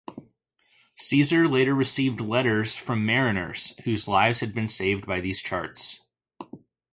[0.97, 6.01] Caesar later received letters from mariners whose lives had been saved by these charts.